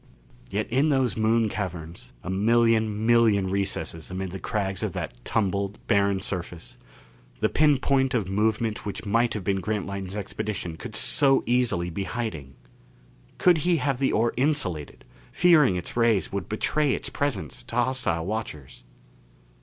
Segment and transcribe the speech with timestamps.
[0.49, 5.77] Yet in those Moon caverns a million million recesses amid the crags of that tumbled,
[5.85, 6.79] barren surface
[7.39, 12.05] the pin point of movement which might have been Grantline's expedition could so easily be
[12.05, 12.55] hiding!
[13.37, 18.25] Could he have the ore insulated, fearing its rays would betray its presence to hostile
[18.25, 18.83] watchers?